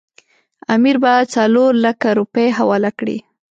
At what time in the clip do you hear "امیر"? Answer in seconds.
0.75-0.95